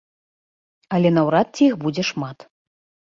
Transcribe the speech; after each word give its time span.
Але 0.97 1.11
наўрад 1.17 1.47
ці 1.57 1.63
іх 1.67 1.75
будзе 1.83 2.03
шмат. 2.11 2.37